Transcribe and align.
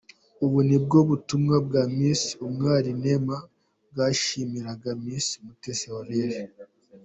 Ubu 0.45 0.59
nibwo 0.69 0.97
butumwa 1.09 1.55
bwa 1.65 1.83
Miss 1.97 2.21
Umwali 2.45 2.89
Neema 3.01 3.37
bwashimiraga 3.91 4.89
Miss 5.03 5.25
Mutesi 5.43 5.85
Aurore. 5.91 6.39